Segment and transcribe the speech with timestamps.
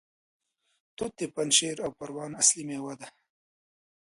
[0.95, 3.07] توت د پنجشیر او پروان اصلي میوه ده.